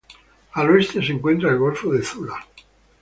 Al 0.55 0.67
oeste 0.71 1.05
se 1.05 1.11
encuentra 1.11 1.51
el 1.51 1.59
golfo 1.59 1.93
de 1.93 2.01
Zula. 2.03 2.33